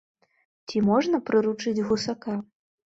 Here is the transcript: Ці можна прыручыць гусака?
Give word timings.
Ці 0.71 0.81
можна 0.89 1.21
прыручыць 1.29 1.79
гусака? 1.93 2.33